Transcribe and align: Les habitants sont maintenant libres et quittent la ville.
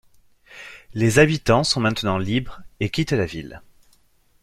Les 0.95 1.19
habitants 1.19 1.63
sont 1.63 1.79
maintenant 1.79 2.17
libres 2.17 2.63
et 2.79 2.89
quittent 2.89 3.11
la 3.11 3.27
ville. 3.27 3.61